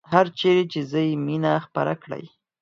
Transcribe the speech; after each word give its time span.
هرچیرې 0.13 0.63
چې 0.71 0.79
ځئ 0.91 1.09
مینه 1.25 1.53
خپره 1.65 1.93
کړئ 2.03 2.25